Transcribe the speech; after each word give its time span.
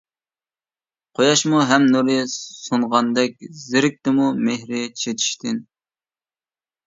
قۇياشمۇ 1.17 1.59
ھەم 1.71 1.83
نۇرى 1.95 2.15
سۇنغاندەك، 2.35 3.37
زېرىكتىمۇ 3.63 4.31
مېھرى 4.47 4.81
چېچىشتىن. 5.03 5.61